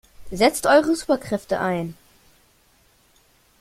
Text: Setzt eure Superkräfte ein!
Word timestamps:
Setzt 0.31 0.65
eure 0.65 0.95
Superkräfte 0.95 1.59
ein! 1.59 1.95